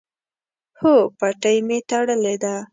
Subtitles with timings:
[0.81, 2.55] هو، پټۍ می تړلې ده